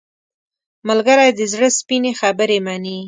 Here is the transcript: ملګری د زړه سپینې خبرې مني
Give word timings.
ملګری 0.87 1.29
د 1.35 1.41
زړه 1.51 1.67
سپینې 1.79 2.11
خبرې 2.19 2.57
مني 2.65 2.97